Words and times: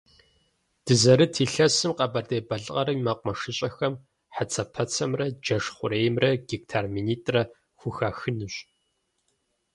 Дызэрыт 0.85 1.33
илъэсым 1.43 1.91
Къэбэрдей-Балъкъэрым 1.97 2.99
и 3.01 3.03
мэкъумэшыщӀэхэм 3.05 3.93
хьэцэпэцэмрэ 4.35 5.27
джэш 5.43 5.65
хъуреймрэ 5.75 6.29
гектар 6.49 6.85
минитӀрэ 6.93 7.43
хухахынущ. 7.79 8.55